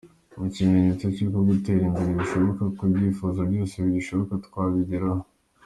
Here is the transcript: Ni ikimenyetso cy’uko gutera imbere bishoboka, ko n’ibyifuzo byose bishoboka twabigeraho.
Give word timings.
Ni 0.37 0.45
ikimenyetso 0.49 1.05
cy’uko 1.15 1.37
gutera 1.49 1.81
imbere 1.89 2.09
bishoboka, 2.19 2.63
ko 2.77 2.83
n’ibyifuzo 2.85 3.39
byose 3.49 3.75
bishoboka 3.95 4.33
twabigeraho. 4.45 5.23